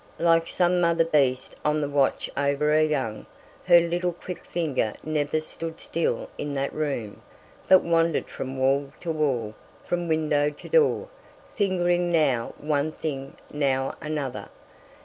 [0.17, 3.27] Like some mother beast on the watch over her young,
[3.65, 7.21] her little quick figure never stood still in that room,
[7.67, 9.53] but wandered from wall to wall,
[9.85, 11.07] from window to door,
[11.55, 14.49] fingering now one thing, now another.